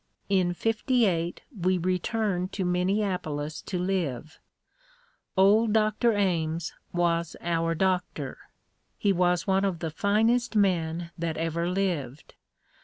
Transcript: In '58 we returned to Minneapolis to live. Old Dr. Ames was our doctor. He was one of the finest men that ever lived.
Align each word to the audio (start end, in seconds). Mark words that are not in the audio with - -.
In 0.29 0.55
'58 0.55 1.41
we 1.59 1.77
returned 1.77 2.51
to 2.53 2.65
Minneapolis 2.65 3.61
to 3.61 3.77
live. 3.77 4.39
Old 5.37 5.73
Dr. 5.73 6.13
Ames 6.13 6.73
was 6.91 7.35
our 7.39 7.75
doctor. 7.75 8.39
He 8.97 9.13
was 9.13 9.45
one 9.45 9.63
of 9.63 9.77
the 9.77 9.91
finest 9.91 10.55
men 10.55 11.11
that 11.19 11.37
ever 11.37 11.69
lived. 11.69 12.33